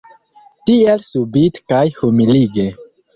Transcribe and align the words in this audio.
Tiel 0.69 1.03
subite 1.07 1.63
kaj 1.73 1.83
humilige. 1.99 2.67